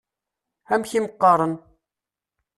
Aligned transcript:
Amek 0.73 0.91
i 0.93 0.99
m-qqaṛen? 1.03 1.53